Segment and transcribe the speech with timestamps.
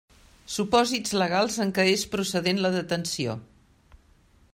[0.51, 3.37] Supòsits legals en què és procedent la detenció.